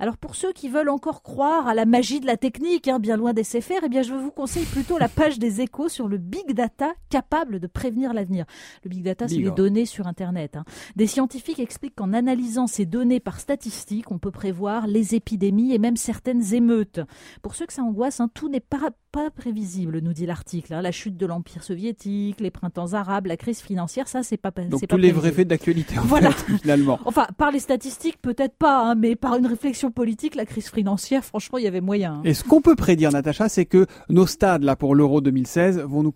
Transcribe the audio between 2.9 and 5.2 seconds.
bien loin des faire, eh bien je vous conseille plutôt la